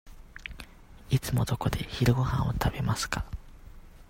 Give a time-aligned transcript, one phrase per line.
[1.11, 3.23] いつもどこで昼ごはんを食べますか。